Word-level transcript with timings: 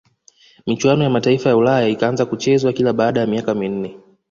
michuano 0.67 1.03
ya 1.03 1.09
mataifa 1.09 1.49
ya 1.49 1.57
ulaya 1.57 1.87
ikaanza 1.87 2.25
kuchezwa 2.25 2.73
kila 2.73 2.93
baada 2.93 3.19
ya 3.21 3.27
miaka 3.27 3.55
minne 3.55 3.99